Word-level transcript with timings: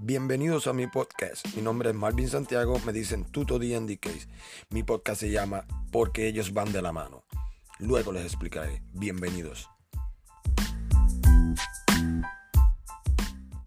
Bienvenidos 0.00 0.68
a 0.68 0.72
mi 0.72 0.86
podcast. 0.86 1.44
Mi 1.56 1.62
nombre 1.62 1.90
es 1.90 1.94
Marvin 1.96 2.28
Santiago, 2.28 2.80
me 2.86 2.92
dicen 2.92 3.24
Tuto 3.24 3.58
D&D 3.58 3.98
Case. 3.98 4.28
Mi 4.70 4.84
podcast 4.84 5.20
se 5.20 5.30
llama 5.30 5.66
Porque 5.90 6.28
ellos 6.28 6.52
van 6.52 6.72
de 6.72 6.80
la 6.80 6.92
mano. 6.92 7.24
Luego 7.80 8.12
les 8.12 8.24
explicaré. 8.24 8.80
Bienvenidos. 8.92 9.68